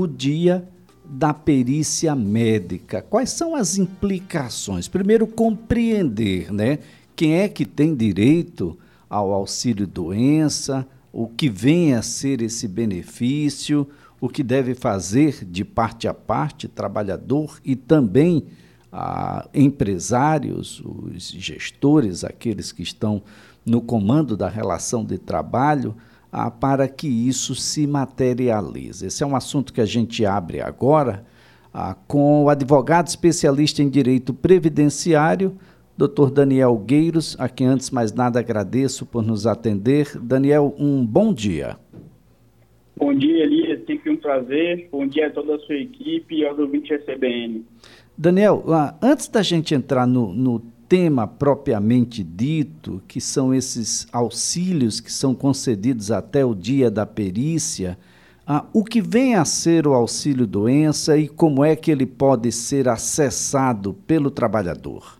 [0.00, 0.68] o dia
[1.04, 3.00] da perícia médica.
[3.00, 4.88] Quais são as implicações?
[4.88, 6.78] Primeiro, compreender, né?
[7.16, 13.88] Quem é que tem direito ao auxílio doença, o que vem a ser esse benefício,
[14.20, 18.44] o que deve fazer de parte a parte, trabalhador e também
[18.92, 23.22] a empresários, os gestores, aqueles que estão
[23.64, 25.94] no comando da relação de trabalho,
[26.32, 29.06] ah, para que isso se materialize.
[29.06, 31.24] Esse é um assunto que a gente abre agora
[31.72, 35.56] ah, com o advogado especialista em direito previdenciário,
[35.96, 36.30] Dr.
[36.30, 40.16] Daniel Gueiros, a quem antes mais nada agradeço por nos atender.
[40.20, 41.76] Daniel, um bom dia.
[42.96, 43.84] Bom dia, Elias.
[43.86, 44.88] Sempre um prazer.
[44.90, 47.64] Bom dia a toda a sua equipe e aos ouvintes da CBN.
[48.16, 55.00] Daniel, ah, antes da gente entrar no, no tema propriamente dito, que são esses auxílios
[55.00, 57.98] que são concedidos até o dia da perícia,
[58.46, 62.50] ah, o que vem a ser o auxílio doença e como é que ele pode
[62.50, 65.18] ser acessado pelo trabalhador?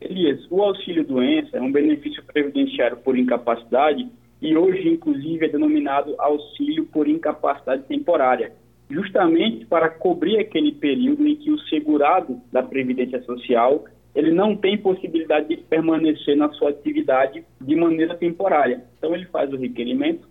[0.00, 4.08] Elias, o auxílio doença é um benefício previdenciário por incapacidade
[4.40, 8.52] e hoje, inclusive, é denominado auxílio por incapacidade temporária
[8.88, 13.84] justamente para cobrir aquele período em que o segurado da Previdência Social
[14.16, 18.82] ele não tem possibilidade de permanecer na sua atividade de maneira temporária.
[18.96, 20.26] Então, ele faz o requerimento,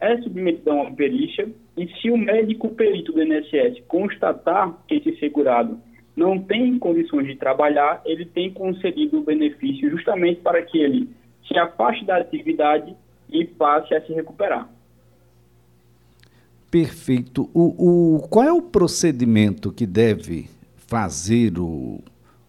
[0.00, 5.18] é submetido a uma perícia, e se o médico perito do INSS constatar que esse
[5.18, 5.80] segurado
[6.16, 11.08] não tem condições de trabalhar, ele tem concedido o benefício justamente para que ele
[11.48, 12.94] se afaste da atividade
[13.28, 14.68] e passe a se recuperar.
[16.70, 17.50] Perfeito.
[17.52, 22.00] O, o, qual é o procedimento que deve fazer o,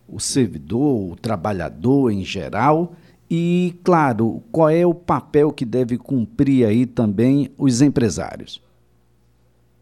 [0.07, 2.93] o servidor, o trabalhador em geral?
[3.29, 8.61] E, claro, qual é o papel que deve cumprir aí também os empresários?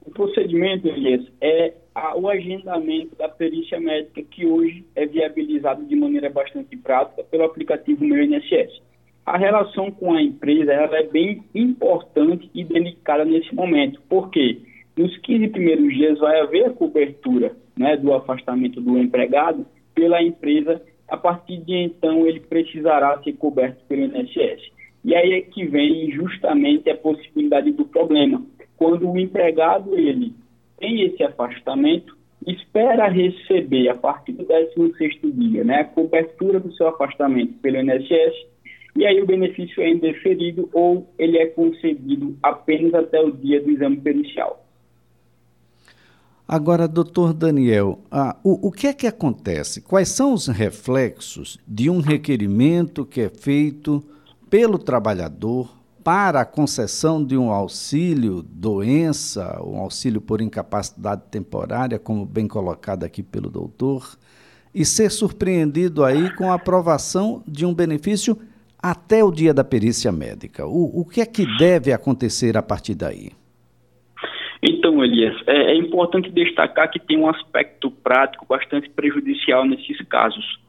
[0.06, 1.74] O procedimento, Elias, é
[2.16, 8.04] o agendamento da perícia médica que hoje é viabilizado de maneira bastante prática pelo aplicativo
[8.04, 8.82] Meu INSS
[9.26, 14.60] a relação com a empresa ela é bem importante e delicada nesse momento, porque
[14.98, 20.82] nos 15 primeiros dias vai haver a cobertura né, do afastamento do empregado pela empresa,
[21.08, 24.72] a partir de então ele precisará ser coberto pelo INSS.
[25.04, 28.44] E aí é que vem justamente a possibilidade do problema.
[28.78, 30.34] Quando o empregado ele
[30.80, 32.18] tem esse afastamento,
[32.48, 38.54] espera receber a partir do 16º dia né, a cobertura do seu afastamento pelo INSS,
[38.96, 43.72] e aí o benefício é indeferido ou ele é concedido apenas até o dia do
[43.72, 44.63] exame pericial.
[46.48, 49.82] Agora, doutor Daniel, ah, o, o que é que acontece?
[49.82, 54.04] Quais são os reflexos de um requerimento que é feito
[54.50, 55.70] pelo trabalhador
[56.04, 63.06] para a concessão de um auxílio doença, um auxílio por incapacidade temporária, como bem colocado
[63.06, 64.18] aqui pelo doutor,
[64.76, 68.38] e ser surpreendido aí com a aprovação de um benefício
[68.78, 70.68] até o dia da perícia médica?
[70.68, 73.32] O, o que é que deve acontecer a partir daí?
[74.84, 80.60] Então, Elias, é, é, importante destacar que tem um aspecto prático bastante prejudicial nesses casos.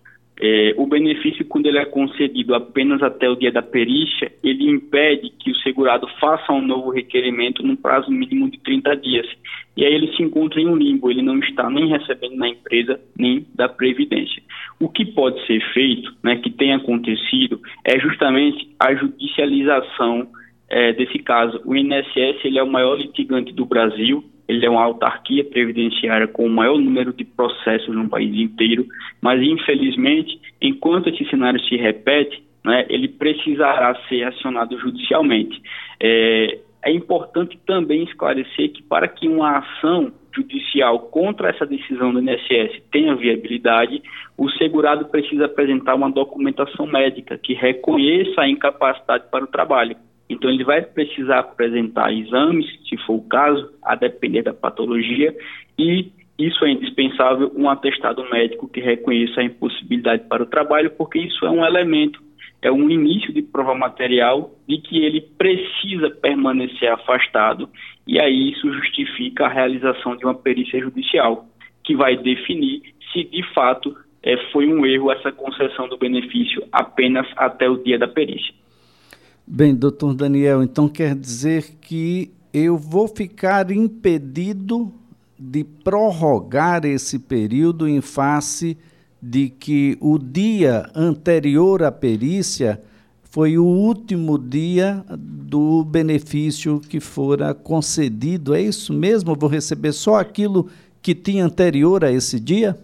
[0.40, 5.30] É, o benefício, quando ele é concedido apenas até o dia da perícia, ele impede
[5.30, 9.26] que o segurado faça um novo requerimento num prazo mínimo de 30 dias.
[9.76, 13.00] E aí ele se encontra em um limbo, ele não está nem recebendo na empresa,
[13.18, 14.40] nem da Previdência.
[14.78, 20.28] O que pode ser feito, né, que tem acontecido, é justamente a judicialização
[20.68, 21.60] é, desse caso.
[21.64, 26.46] O INSS ele é o maior litigante do Brasil, ele é uma autarquia previdenciária com
[26.46, 28.86] o maior número de processos no país inteiro,
[29.20, 35.60] mas infelizmente, enquanto esse cenário se repete, né, ele precisará ser acionado judicialmente.
[36.00, 42.20] É, é importante também esclarecer que para que uma ação judicial contra essa decisão do
[42.20, 44.02] INSS tenha viabilidade,
[44.36, 49.96] o segurado precisa apresentar uma documentação médica que reconheça a incapacidade para o trabalho.
[50.28, 55.36] Então, ele vai precisar apresentar exames, se for o caso, a depender da patologia,
[55.78, 61.18] e isso é indispensável, um atestado médico que reconheça a impossibilidade para o trabalho, porque
[61.18, 62.20] isso é um elemento,
[62.60, 67.68] é um início de prova material de que ele precisa permanecer afastado,
[68.06, 71.46] e aí isso justifica a realização de uma perícia judicial,
[71.84, 72.82] que vai definir
[73.12, 77.98] se de fato é, foi um erro essa concessão do benefício apenas até o dia
[77.98, 78.54] da perícia.
[79.46, 84.90] Bem, doutor Daniel, então quer dizer que eu vou ficar impedido
[85.38, 88.74] de prorrogar esse período em face
[89.20, 92.80] de que o dia anterior à perícia
[93.22, 98.54] foi o último dia do benefício que fora concedido.
[98.54, 99.36] É isso mesmo?
[99.36, 100.68] vou receber só aquilo
[101.02, 102.78] que tinha anterior a esse dia?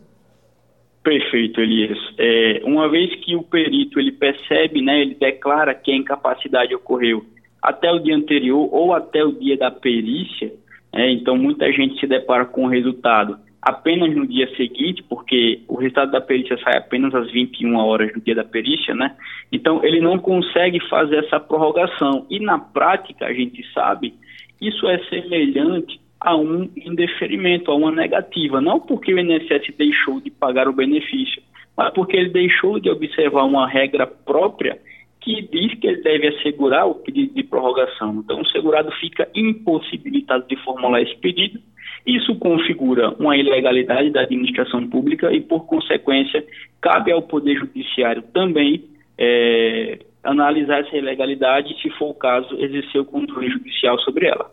[1.02, 1.98] Perfeito, Elias.
[2.18, 7.24] É, uma vez que o perito ele percebe, né, ele declara que a incapacidade ocorreu
[7.62, 10.52] até o dia anterior ou até o dia da perícia,
[10.92, 15.76] é, então muita gente se depara com o resultado apenas no dia seguinte, porque o
[15.76, 19.14] resultado da perícia sai apenas às 21 horas do dia da perícia, né?
[19.52, 22.26] Então ele não consegue fazer essa prorrogação.
[22.30, 24.14] E na prática, a gente sabe,
[24.60, 30.30] isso é semelhante a um indeferimento, a uma negativa, não porque o INSS deixou de
[30.30, 31.42] pagar o benefício,
[31.76, 34.78] mas porque ele deixou de observar uma regra própria
[35.20, 38.22] que diz que ele deve assegurar o pedido de prorrogação.
[38.24, 41.60] Então, o segurado fica impossibilitado de formular esse pedido.
[42.06, 46.42] Isso configura uma ilegalidade da administração pública e, por consequência,
[46.80, 48.84] cabe ao Poder Judiciário também
[49.18, 54.50] é, analisar essa ilegalidade e, se for o caso, exercer o controle judicial sobre ela.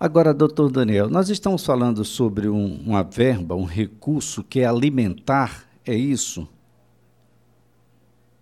[0.00, 5.64] Agora, doutor Daniel, nós estamos falando sobre um, uma verba, um recurso que é alimentar,
[5.84, 6.48] é isso?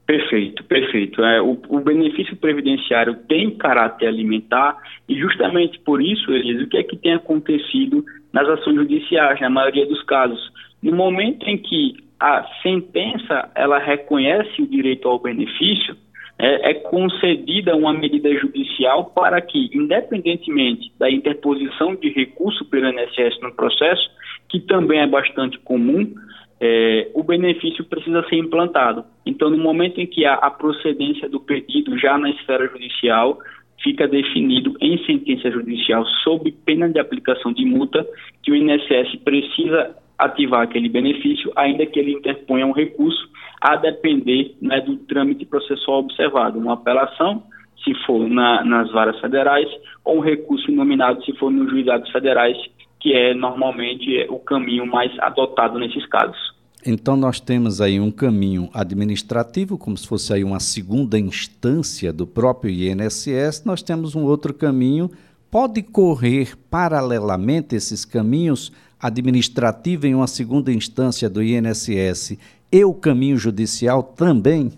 [0.07, 1.25] Perfeito, perfeito.
[1.25, 4.77] É, o, o, benefício previdenciário tem caráter alimentar
[5.09, 8.05] e justamente por isso, o que é que tem acontecido
[8.35, 10.39] nas ações judiciais, na maioria dos casos?
[10.83, 15.97] No momento em que a sentença ela reconhece o direito ao benefício,
[16.39, 23.41] é, é concedida uma medida judicial para que, independentemente da interposição de recurso pelo INSS
[23.41, 24.09] no processo,
[24.49, 26.15] que também é bastante comum,
[26.61, 29.05] é, o benefício precisa ser implantado.
[29.25, 33.39] Então, no momento em que há a procedência do pedido já na esfera judicial,
[33.83, 38.07] fica definido em sentença judicial, sob pena de aplicação de multa,
[38.43, 43.29] que o INSS precisa ativar aquele benefício, ainda que ele interponha um recurso,
[43.61, 47.43] a depender né, do trâmite processual observado, uma apelação,
[47.83, 49.69] se for na, nas varas federais,
[50.05, 52.57] ou um recurso nominado, se for nos juizados federais,
[53.01, 56.57] que é normalmente o caminho mais adotado nesses casos.
[56.85, 62.27] Então nós temos aí um caminho administrativo, como se fosse aí uma segunda instância do
[62.27, 65.11] próprio INSS, nós temos um outro caminho,
[65.51, 72.39] pode correr paralelamente esses caminhos administrativo em uma segunda instância do INSS
[72.73, 74.71] e o caminho judicial também?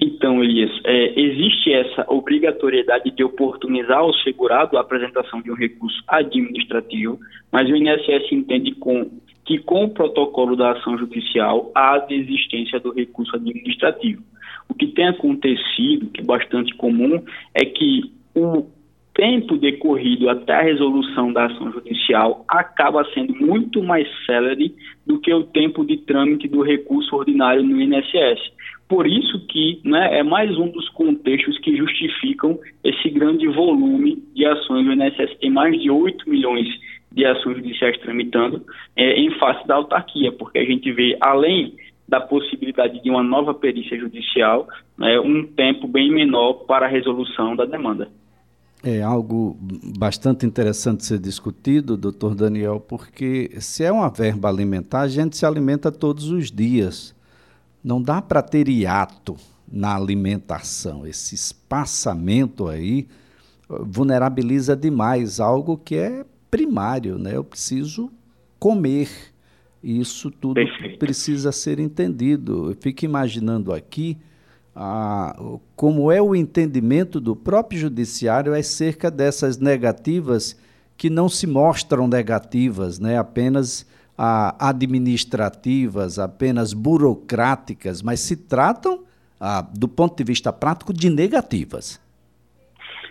[0.00, 6.00] Então, Elias, é, existe essa obrigatoriedade de oportunizar ao segurado a apresentação de um recurso
[6.06, 7.18] administrativo,
[7.50, 9.10] mas o INSS entende com,
[9.44, 14.22] que com o protocolo da ação judicial há desistência do recurso administrativo.
[14.68, 17.20] O que tem acontecido, que é bastante comum,
[17.52, 18.66] é que o
[19.18, 24.72] tempo decorrido até a resolução da ação judicial acaba sendo muito mais célere
[25.04, 28.38] do que o tempo de trâmite do recurso ordinário no INSS.
[28.88, 34.46] Por isso que né, é mais um dos contextos que justificam esse grande volume de
[34.46, 34.86] ações.
[34.86, 36.68] O INSS tem mais de 8 milhões
[37.10, 38.62] de ações judiciais tramitando
[38.94, 41.74] é, em face da autarquia, porque a gente vê, além
[42.06, 47.56] da possibilidade de uma nova perícia judicial, né, um tempo bem menor para a resolução
[47.56, 48.08] da demanda.
[48.82, 49.56] É algo
[49.98, 55.44] bastante interessante ser discutido, doutor Daniel, porque se é uma verba alimentar, a gente se
[55.44, 57.14] alimenta todos os dias.
[57.82, 59.36] Não dá para ter hiato
[59.70, 61.06] na alimentação.
[61.06, 63.08] Esse espaçamento aí
[63.68, 67.36] vulnerabiliza demais algo que é primário, né?
[67.36, 68.10] Eu preciso
[68.58, 69.08] comer.
[69.82, 70.98] Isso tudo Perfeito.
[70.98, 72.70] precisa ser entendido.
[72.70, 74.16] Eu fico imaginando aqui
[74.80, 75.34] ah,
[75.74, 80.56] como é o entendimento do próprio judiciário acerca dessas negativas
[80.96, 83.18] que não se mostram negativas, né?
[83.18, 83.84] apenas
[84.16, 89.00] ah, administrativas, apenas burocráticas, mas se tratam,
[89.40, 92.00] ah, do ponto de vista prático, de negativas.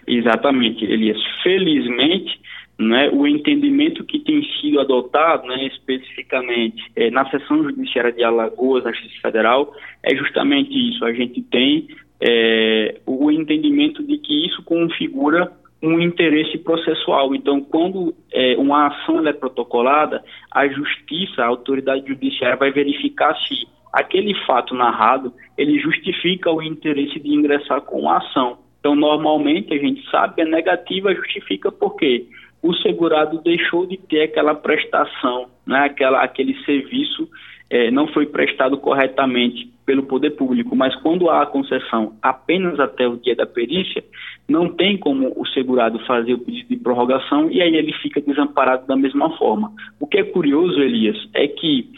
[0.07, 1.17] Exatamente, Elias.
[1.43, 2.39] Felizmente,
[2.79, 8.83] né, o entendimento que tem sido adotado, né, especificamente é, na seção judiciária de Alagoas,
[8.83, 11.03] na Justiça Federal, é justamente isso.
[11.03, 11.87] A gente tem
[12.21, 17.33] é, o entendimento de que isso configura um interesse processual.
[17.35, 23.67] Então, quando é, uma ação é protocolada, a justiça, a autoridade judiciária vai verificar se
[23.93, 28.59] aquele fato narrado ele justifica o interesse de ingressar com a ação.
[28.79, 32.25] Então, normalmente, a gente sabe, a negativa justifica por quê?
[32.61, 37.29] O segurado deixou de ter aquela prestação, né, aquela, aquele serviço
[37.69, 43.07] é, não foi prestado corretamente pelo poder público, mas quando há a concessão apenas até
[43.07, 44.03] o dia da perícia,
[44.47, 48.87] não tem como o segurado fazer o pedido de prorrogação e aí ele fica desamparado
[48.87, 49.71] da mesma forma.
[49.99, 51.89] O que é curioso, Elias, é que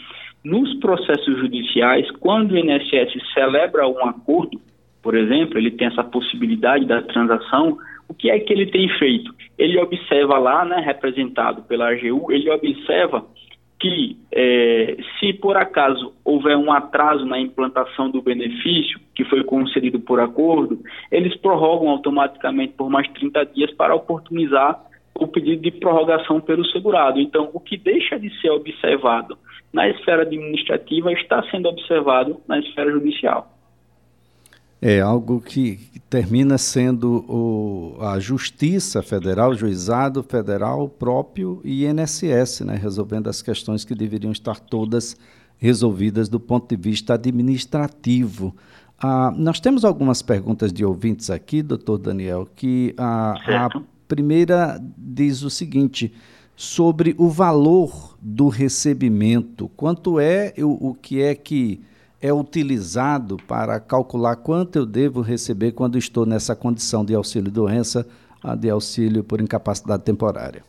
[0.44, 4.60] nos processos judiciais, quando o INSS celebra um acordo
[5.02, 7.78] por exemplo, ele tem essa possibilidade da transação,
[8.10, 9.32] o que é que ele tem feito?
[9.56, 13.24] Ele observa lá, né, representado pela AGU, ele observa
[13.78, 20.00] que é, se por acaso houver um atraso na implantação do benefício que foi concedido
[20.00, 26.40] por acordo, eles prorrogam automaticamente por mais 30 dias para oportunizar o pedido de prorrogação
[26.40, 27.20] pelo segurado.
[27.20, 29.38] Então, o que deixa de ser observado
[29.72, 33.59] na esfera administrativa está sendo observado na esfera judicial.
[34.82, 42.60] É algo que termina sendo o, a Justiça Federal, o Juizado Federal próprio e INSS,
[42.60, 45.16] né, resolvendo as questões que deveriam estar todas
[45.58, 48.56] resolvidas do ponto de vista administrativo.
[48.98, 53.32] Ah, nós temos algumas perguntas de ouvintes aqui, doutor Daniel, que a,
[53.66, 56.12] a primeira diz o seguinte
[56.56, 61.82] sobre o valor do recebimento, quanto é o, o que é que
[62.22, 68.06] é utilizado para calcular quanto eu devo receber quando estou nessa condição de auxílio-doença,
[68.58, 70.62] de auxílio por incapacidade temporária?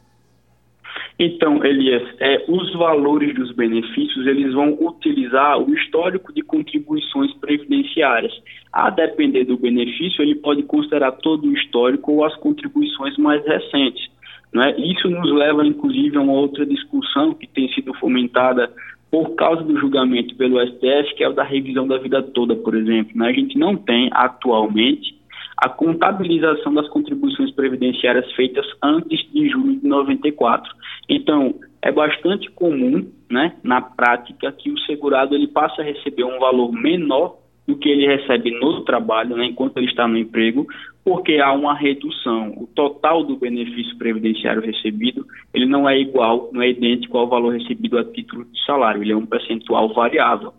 [1.20, 8.34] Então, Elias, é, os valores dos benefícios, eles vão utilizar o histórico de contribuições previdenciárias.
[8.74, 14.10] A depender do benefício, ele pode considerar todo o histórico ou as contribuições mais recentes.
[14.52, 14.76] Né?
[14.80, 18.72] Isso nos leva, inclusive, a uma outra discussão que tem sido fomentada
[19.12, 22.74] por causa do julgamento pelo STF, que é o da revisão da vida toda, por
[22.74, 23.12] exemplo.
[23.16, 23.28] Né?
[23.28, 25.20] A gente não tem atualmente
[25.58, 30.74] a contabilização das contribuições previdenciárias feitas antes de julho de 94.
[31.10, 36.40] Então, é bastante comum, né, na prática, que o segurado ele passe a receber um
[36.40, 40.68] valor menor do que ele recebe no trabalho, né, enquanto ele está no emprego,
[41.04, 42.54] porque há uma redução.
[42.58, 47.54] O total do benefício previdenciário recebido, ele não é igual, não é idêntico ao valor
[47.54, 50.54] recebido a título de salário, ele é um percentual variável.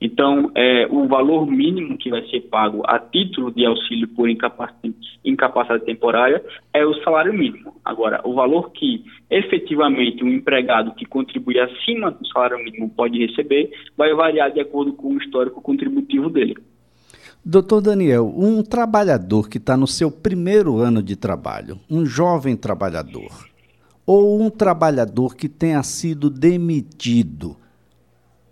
[0.00, 4.94] Então, é, o valor mínimo que vai ser pago a título de auxílio por incapacidade,
[5.24, 7.74] incapacidade temporária é o salário mínimo.
[7.88, 13.70] Agora, o valor que efetivamente um empregado que contribui acima do salário mínimo pode receber
[13.96, 16.54] vai variar de acordo com o histórico contributivo dele.
[17.42, 23.48] Doutor Daniel, um trabalhador que está no seu primeiro ano de trabalho, um jovem trabalhador,
[24.04, 27.56] ou um trabalhador que tenha sido demitido,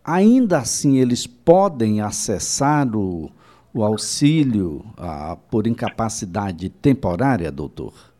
[0.03, 3.31] ainda assim eles podem acessar o,
[3.75, 8.16] o auxílio a, por incapacidade temporária, doutor?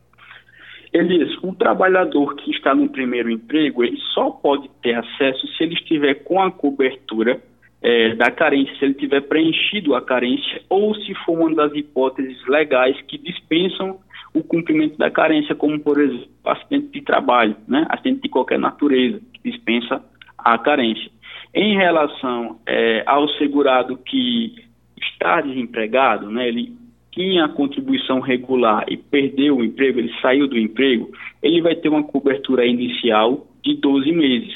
[0.97, 5.73] Elias, um trabalhador que está no primeiro emprego, ele só pode ter acesso se ele
[5.73, 7.41] estiver com a cobertura
[7.81, 12.45] é, da carência, se ele tiver preenchido a carência ou se for uma das hipóteses
[12.47, 13.99] legais que dispensam
[14.33, 17.85] o cumprimento da carência, como, por exemplo, acidente de trabalho, né?
[17.89, 20.03] acidente de qualquer natureza, que dispensa
[20.37, 21.09] a carência.
[21.53, 24.55] Em relação é, ao segurado que
[24.99, 26.73] está desempregado, né, ele
[27.17, 31.89] tinha a contribuição regular e perdeu o emprego, ele saiu do emprego, ele vai ter
[31.89, 34.53] uma cobertura inicial de 12 meses.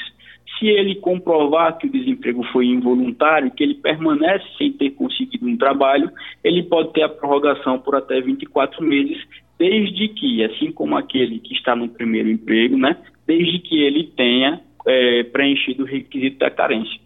[0.56, 5.56] Se ele comprovar que o desemprego foi involuntário, que ele permanece sem ter conseguido um
[5.56, 6.08] trabalho,
[6.44, 9.18] ele pode ter a prorrogação por até 24 meses,
[9.58, 14.60] desde que, assim como aquele que está no primeiro emprego, né, desde que ele tenha
[14.86, 17.00] é, preenchido o requisito da carência.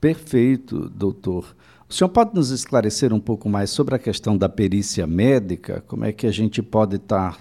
[0.00, 1.54] Perfeito, doutor.
[1.88, 5.84] O senhor pode nos esclarecer um pouco mais sobre a questão da perícia médica?
[5.86, 7.38] Como é que a gente pode estar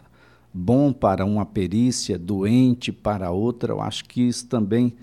[0.54, 3.74] bom para uma perícia, doente para outra?
[3.74, 4.94] Eu acho que isso também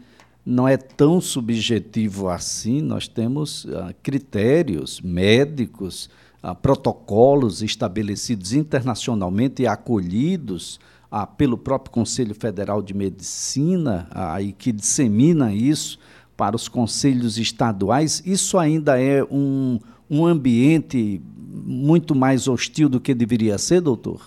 [0.46, 2.80] não é tão subjetivo assim.
[2.80, 6.08] Nós temos uh, critérios médicos,
[6.40, 10.78] uh, protocolos estabelecidos internacionalmente e acolhidos
[11.11, 14.08] ah, pelo próprio Conselho Federal de Medicina,
[14.40, 15.99] e que dissemina isso
[16.42, 19.78] para os conselhos estaduais, isso ainda é um,
[20.11, 21.20] um ambiente
[21.64, 24.20] muito mais hostil do que deveria ser, doutor?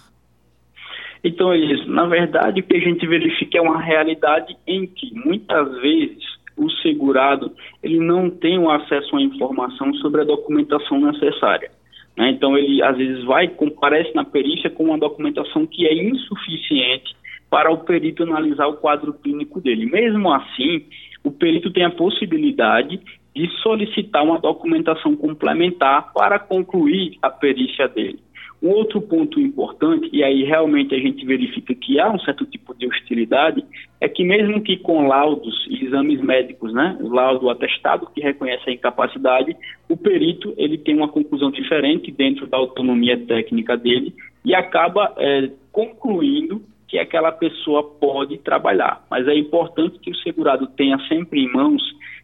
[1.22, 1.92] Então, isso.
[1.92, 6.24] Na verdade, o que a gente verifica é uma realidade em que, muitas vezes,
[6.56, 7.52] o segurado
[7.84, 11.70] ele não tem o acesso à informação sobre a documentação necessária.
[12.16, 12.30] Né?
[12.30, 17.14] Então, ele às vezes vai, comparece na perícia com uma documentação que é insuficiente
[17.50, 19.86] para o perito analisar o quadro clínico dele.
[19.86, 20.86] Mesmo assim,
[21.26, 23.02] o perito tem a possibilidade
[23.36, 28.20] de solicitar uma documentação complementar para concluir a perícia dele.
[28.64, 32.74] Um outro ponto importante, e aí realmente a gente verifica que há um certo tipo
[32.74, 33.66] de hostilidade,
[34.00, 38.70] é que mesmo que com laudos e exames médicos, né, o laudo atestado que reconhece
[38.70, 39.56] a incapacidade,
[39.90, 44.14] o perito ele tem uma conclusão diferente dentro da autonomia técnica dele
[44.46, 49.06] e acaba é, concluindo que aquela pessoa pode trabalhar.
[49.10, 51.82] Mas é importante que o segurado tenha sempre em mãos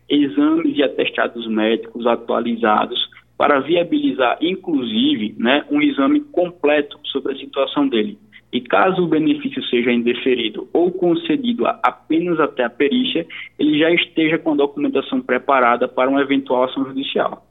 [0.10, 3.00] exames e atestados médicos atualizados
[3.38, 8.18] para viabilizar, inclusive, né, um exame completo sobre a situação dele.
[8.53, 13.25] E caso o benefício seja indeferido ou concedido apenas até a perícia,
[13.58, 17.46] ele já esteja com a documentação preparada para uma eventual ação judicial.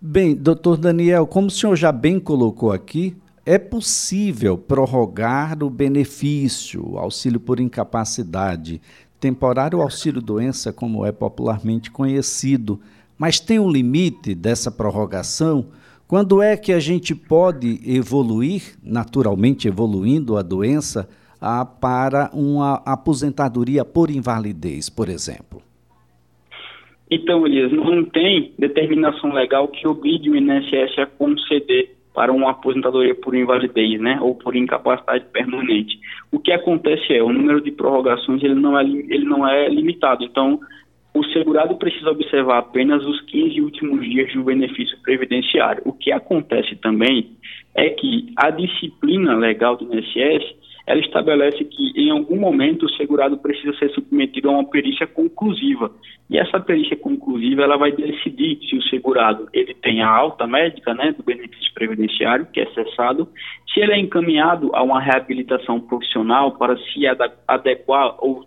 [0.00, 6.96] Bem, doutor Daniel, como o senhor já bem colocou aqui, é possível prorrogar o benefício,
[6.96, 8.80] auxílio por incapacidade,
[9.18, 12.80] temporário auxílio doença, como é popularmente conhecido,
[13.18, 15.66] mas tem um limite dessa prorrogação?
[16.06, 21.08] Quando é que a gente pode evoluir, naturalmente evoluindo a doença,
[21.40, 25.62] a, para uma aposentadoria por invalidez, por exemplo?
[27.10, 33.14] Então, Elias, não tem determinação legal que obrigue o INSS a conceder para uma aposentadoria
[33.14, 35.98] por invalidez, né, ou por incapacidade permanente.
[36.30, 40.22] O que acontece é, o número de prorrogações ele não é, ele não é limitado.
[40.24, 40.60] Então,
[41.14, 45.82] o segurado precisa observar apenas os 15 últimos dias do benefício previdenciário.
[45.84, 47.30] O que acontece também
[47.74, 50.54] é que a disciplina legal do INSS
[50.86, 55.92] ela estabelece que em algum momento o segurado precisa ser submetido a uma perícia conclusiva.
[56.28, 60.94] E essa perícia conclusiva ela vai decidir se o segurado ele tem a alta médica,
[60.94, 63.28] né, do benefício previdenciário que é cessado,
[63.72, 67.02] se ele é encaminhado a uma reabilitação profissional para se
[67.46, 68.46] adequar ou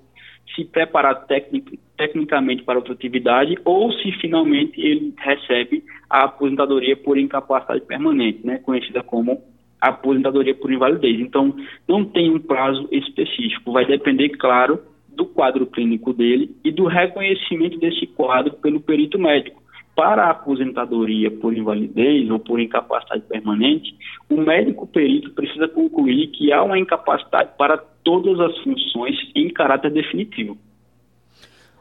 [0.56, 7.18] se preparar tecnic, tecnicamente para outra atividade ou se finalmente ele recebe a aposentadoria por
[7.18, 9.42] incapacidade permanente, né, conhecida como
[9.80, 11.20] aposentadoria por invalidez.
[11.20, 11.56] Então,
[11.88, 14.80] não tem um prazo específico, vai depender, claro,
[15.10, 19.64] do quadro clínico dele e do reconhecimento desse quadro pelo perito médico.
[19.96, 23.96] Para a aposentadoria por invalidez ou por incapacidade permanente,
[24.30, 29.92] o médico perito precisa concluir que há uma incapacidade para todas as funções em caráter
[29.92, 30.58] definitivo.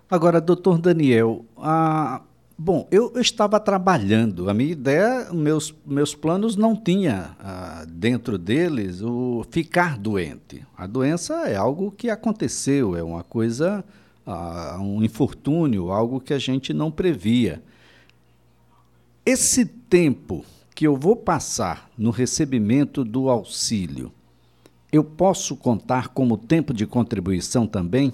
[0.08, 2.22] Agora, doutor Daniel, a...
[2.56, 9.02] bom, eu, estava trabalhando, a minha ideia, meus, meus planos não tinha ah, dentro deles
[9.02, 10.64] o ficar doente.
[10.76, 13.84] A doença é algo que aconteceu, é uma coisa,
[14.26, 17.62] ah, um infortúnio, algo que a gente não previa.
[19.26, 24.12] Esse tempo que eu vou passar no recebimento do auxílio,
[24.92, 28.12] eu posso contar como tempo de contribuição também?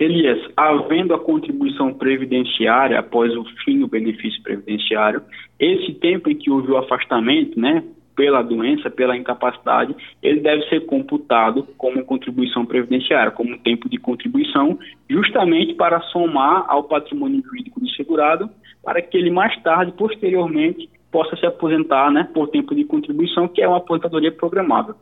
[0.00, 5.20] Elias, havendo a contribuição previdenciária após o fim do benefício previdenciário,
[5.58, 7.84] esse tempo em que houve o afastamento, né,
[8.16, 14.78] pela doença, pela incapacidade, ele deve ser computado como contribuição previdenciária, como tempo de contribuição,
[15.08, 18.48] justamente para somar ao patrimônio jurídico do segurado,
[18.82, 23.60] para que ele mais tarde, posteriormente, possa se aposentar, né, por tempo de contribuição, que
[23.60, 24.94] é uma aposentadoria programável.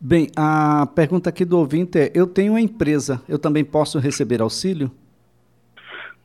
[0.00, 4.40] Bem, a pergunta aqui do ouvinte é: eu tenho uma empresa, eu também posso receber
[4.40, 4.90] auxílio?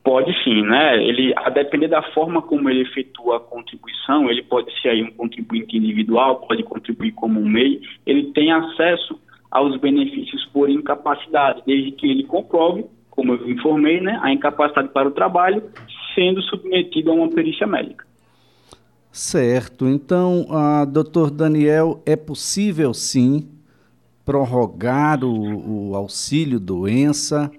[0.04, 1.02] Pode sim, né?
[1.02, 5.10] Ele, a depender da forma como ele efetua a contribuição, ele pode ser aí um
[5.10, 9.18] contribuinte individual, pode contribuir como um MEI, ele tem acesso
[9.50, 15.08] aos benefícios por incapacidade, desde que ele comprove, como eu informei, né, a incapacidade para
[15.08, 15.62] o trabalho,
[16.14, 18.04] sendo submetido a uma perícia médica.
[19.10, 19.86] Certo.
[19.88, 23.48] Então, uh, doutor Daniel, é possível sim
[24.24, 27.50] prorrogar o, o auxílio doença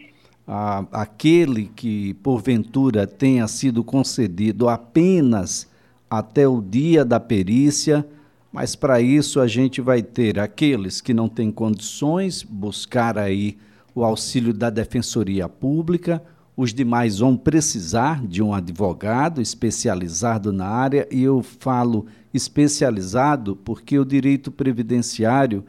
[0.47, 5.67] a, aquele que porventura tenha sido concedido apenas
[6.09, 8.07] até o dia da perícia,
[8.51, 13.57] mas para isso a gente vai ter aqueles que não têm condições buscar aí
[13.93, 16.21] o auxílio da Defensoria Pública,
[16.55, 23.99] os demais vão precisar de um advogado especializado na área, e eu falo especializado porque
[23.99, 25.65] o direito previdenciário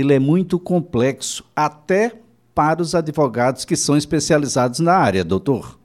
[0.00, 2.12] ele é muito complexo, até
[2.54, 5.78] para os advogados que são especializados na área, doutor.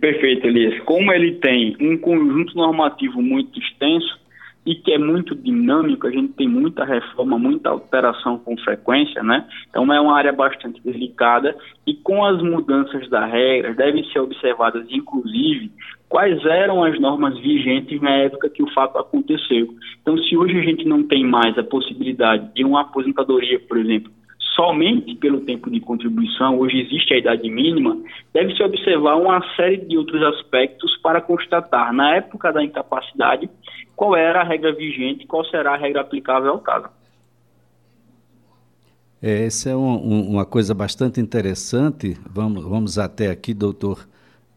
[0.00, 0.78] Perfeito, Elias.
[0.84, 4.18] Como ele tem um conjunto normativo muito extenso
[4.66, 9.46] e que é muito dinâmico, a gente tem muita reforma, muita alteração com frequência, né?
[9.70, 14.84] Então é uma área bastante delicada e com as mudanças da regra devem ser observadas,
[14.90, 15.70] inclusive,
[16.08, 19.68] quais eram as normas vigentes na época que o fato aconteceu.
[20.02, 24.10] Então, se hoje a gente não tem mais a possibilidade de uma aposentadoria, por exemplo,
[24.56, 27.96] somente pelo tempo de contribuição, hoje existe a idade mínima,
[28.32, 33.48] deve-se observar uma série de outros aspectos para constatar, na época da incapacidade,
[33.94, 36.88] qual era a regra vigente, qual será a regra aplicável ao caso.
[39.22, 42.16] É, essa é um, um, uma coisa bastante interessante.
[42.28, 44.06] Vamos, vamos até aqui, doutor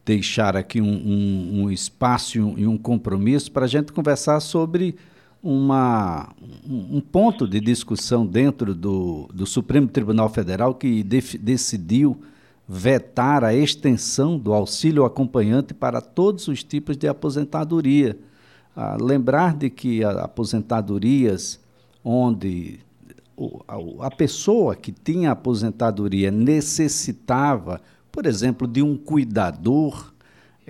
[0.06, 4.96] deixar aqui um, um espaço e um, compromisso para a gente conversar sobre
[5.42, 6.34] uma,
[6.68, 12.20] um ponto de discussão dentro do, do Supremo Tribunal Federal que def, decidiu
[12.68, 18.18] vetar a extensão do auxílio acompanhante para todos os tipos de aposentadoria.
[18.76, 21.60] Ah, lembrar de que aposentadorias
[22.04, 22.80] onde
[23.98, 30.14] a pessoa que tinha aposentadoria necessitava, por exemplo, de um cuidador,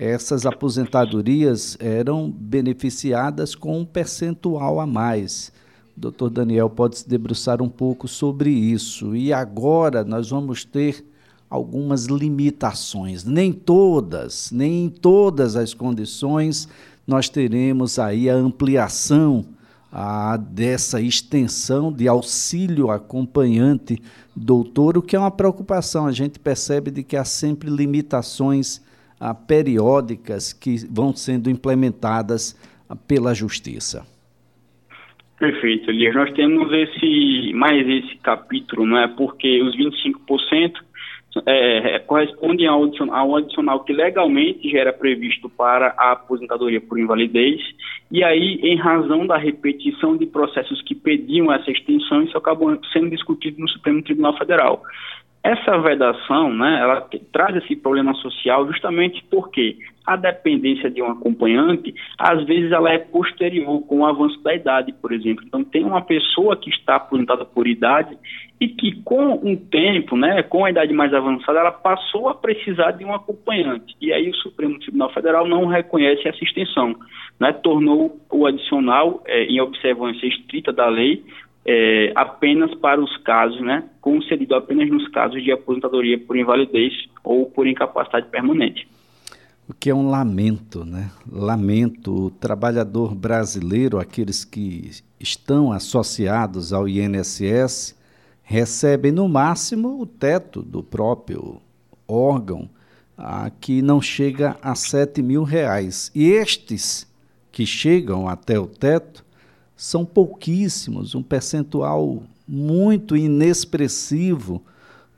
[0.02, 5.52] essas aposentadorias eram beneficiadas com um percentual a mais.
[5.94, 9.14] Doutor Daniel pode se debruçar um pouco sobre isso.
[9.14, 11.04] E agora nós vamos ter
[11.50, 13.24] algumas limitações.
[13.24, 16.66] Nem todas, nem em todas as condições
[17.06, 19.44] nós teremos aí a ampliação
[19.92, 24.00] a, dessa extensão de auxílio acompanhante
[24.34, 26.06] doutor, o que é uma preocupação.
[26.06, 28.80] A gente percebe de que há sempre limitações
[29.20, 32.58] a, periódicas que vão sendo implementadas
[33.06, 34.06] pela justiça.
[35.38, 36.14] Perfeito, Elias.
[36.14, 39.08] Nós temos esse mais esse capítulo, não é?
[39.08, 40.72] Porque os 25%
[41.46, 46.98] é, correspondem ao adicional, ao adicional que legalmente já era previsto para a aposentadoria por
[46.98, 47.60] invalidez,
[48.10, 53.08] e aí, em razão da repetição de processos que pediam essa extensão, isso acabou sendo
[53.08, 54.82] discutido no Supremo Tribunal Federal.
[55.42, 61.94] Essa vedação, né, ela traz esse problema social justamente porque a dependência de um acompanhante,
[62.18, 65.42] às vezes ela é posterior com o avanço da idade, por exemplo.
[65.46, 68.18] Então tem uma pessoa que está aposentada por idade
[68.60, 72.90] e que com um tempo, né, com a idade mais avançada, ela passou a precisar
[72.90, 73.96] de um acompanhante.
[73.98, 76.94] E aí o Supremo Tribunal Federal não reconhece essa extensão,
[77.38, 81.24] né, tornou o adicional é, em observância estrita da lei
[81.64, 86.92] é, apenas para os casos, né, concedido apenas nos casos de aposentadoria por invalidez
[87.22, 88.88] ou por incapacidade permanente.
[89.68, 91.12] O que é um lamento, né?
[91.30, 97.96] Lamento o trabalhador brasileiro, aqueles que estão associados ao INSS,
[98.42, 101.62] recebem no máximo o teto do próprio
[102.08, 102.68] órgão,
[103.16, 106.10] a, que não chega a 7 mil reais.
[106.16, 107.08] E estes
[107.52, 109.24] que chegam até o teto
[109.80, 114.60] são pouquíssimos, um percentual muito inexpressivo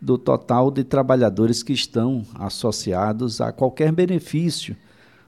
[0.01, 4.77] do total de trabalhadores que estão associados a qualquer benefício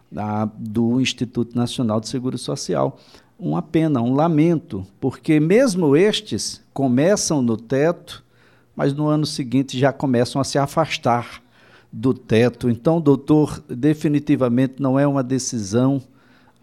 [0.08, 2.96] da, do Instituto Nacional de Seguro Social.
[3.36, 8.22] Uma pena, um lamento, porque mesmo estes começam no teto,
[8.76, 11.42] mas no ano seguinte já começam a se afastar
[11.92, 12.70] do teto.
[12.70, 16.00] Então, doutor, definitivamente não é uma decisão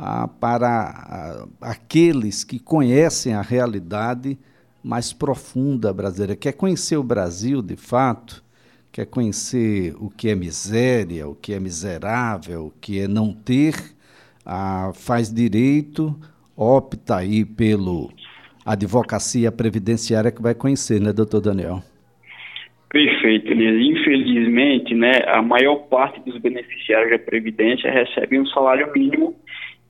[0.03, 4.35] ah, para ah, aqueles que conhecem a realidade
[4.83, 8.43] mais profunda brasileira, quer conhecer o Brasil de fato,
[8.91, 13.75] quer conhecer o que é miséria, o que é miserável, o que é não ter,
[14.43, 16.19] ah, faz direito,
[16.57, 18.09] opta aí pelo
[18.65, 21.83] advocacia previdenciária que vai conhecer, né, doutor Daniel?
[22.89, 23.99] Perfeito, Elias.
[23.99, 29.35] Infelizmente, né, a maior parte dos beneficiários da Previdência recebem um salário mínimo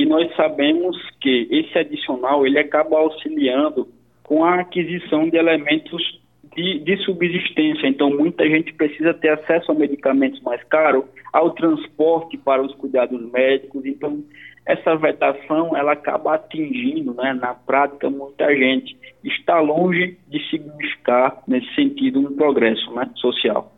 [0.01, 3.87] e nós sabemos que esse adicional ele acaba auxiliando
[4.23, 6.19] com a aquisição de elementos
[6.55, 7.85] de, de, subsistência.
[7.85, 13.21] Então, muita gente precisa ter acesso a medicamentos mais caros, ao transporte para os cuidados
[13.31, 13.85] médicos.
[13.85, 14.23] Então,
[14.65, 18.97] essa vedação ela acaba atingindo, né, na prática, muita gente.
[19.23, 23.71] Está longe de significar, nesse sentido, um progresso né, social.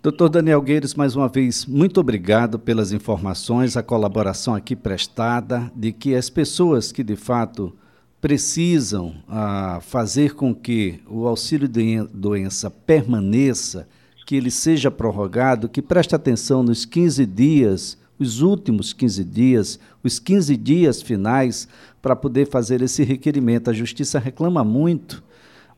[0.00, 5.90] Doutor Daniel Gueiros, mais uma vez, muito obrigado pelas informações, a colaboração aqui prestada, de
[5.90, 7.74] que as pessoas que de fato
[8.20, 13.88] precisam ah, fazer com que o auxílio de doença permaneça,
[14.24, 20.20] que ele seja prorrogado, que preste atenção nos 15 dias, os últimos 15 dias, os
[20.20, 21.66] 15 dias finais,
[22.00, 23.68] para poder fazer esse requerimento.
[23.68, 25.24] A justiça reclama muito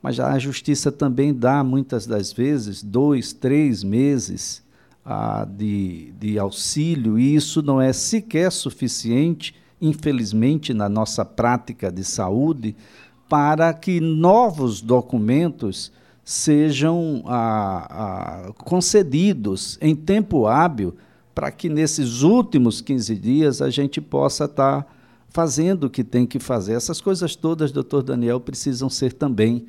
[0.03, 4.63] mas a justiça também dá, muitas das vezes, dois, três meses
[5.05, 12.03] ah, de, de auxílio, e isso não é sequer suficiente, infelizmente, na nossa prática de
[12.03, 12.75] saúde,
[13.29, 15.93] para que novos documentos
[16.25, 20.97] sejam ah, ah, concedidos em tempo hábil,
[21.35, 24.87] para que nesses últimos 15 dias a gente possa estar
[25.29, 26.73] fazendo o que tem que fazer.
[26.73, 29.67] Essas coisas todas, doutor Daniel, precisam ser também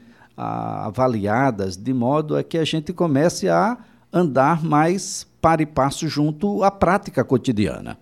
[0.85, 3.77] avaliadas, de modo a que a gente comece a
[4.13, 7.97] andar mais para e passo junto à prática cotidiana.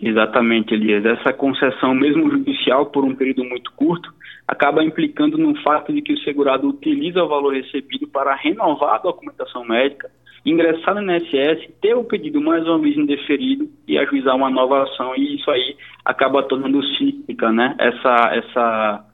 [0.00, 1.04] Exatamente, Elias.
[1.04, 4.12] Essa concessão, mesmo judicial, por um período muito curto,
[4.46, 8.98] acaba implicando no fato de que o segurado utiliza o valor recebido para renovar a
[8.98, 10.10] documentação médica,
[10.44, 15.14] ingressar no INSS, ter o pedido mais uma vez indeferido e ajuizar uma nova ação.
[15.16, 17.74] E isso aí acaba tornando cíclica, né?
[17.78, 19.04] Essa, essa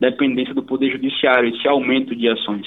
[0.00, 2.66] dependência do Poder Judiciário, esse aumento de ações.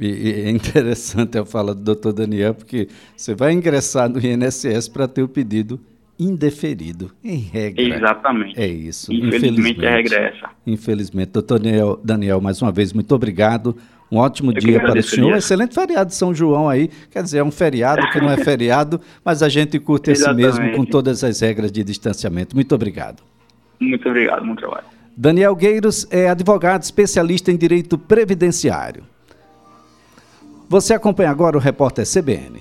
[0.00, 5.06] E, é interessante eu falar do doutor Daniel, porque você vai ingressar no INSS para
[5.06, 5.80] ter o pedido
[6.18, 7.82] indeferido, em regra.
[7.82, 8.60] Exatamente.
[8.60, 9.12] É isso.
[9.12, 10.50] Infelizmente, Infelizmente a regra é essa.
[10.66, 11.30] Infelizmente.
[11.30, 13.76] Doutor Daniel, Daniel, mais uma vez, muito obrigado.
[14.10, 15.32] Um ótimo eu dia para o senhor.
[15.32, 16.90] Um excelente feriado de São João aí.
[17.10, 20.72] Quer dizer, é um feriado que não é feriado, mas a gente curte esse mesmo
[20.72, 22.54] com todas as regras de distanciamento.
[22.54, 23.22] Muito obrigado.
[23.80, 24.84] Muito obrigado, bom trabalho.
[25.16, 29.04] Daniel Gueiros é advogado especialista em direito previdenciário.
[30.68, 32.60] Você acompanha agora o repórter CBN.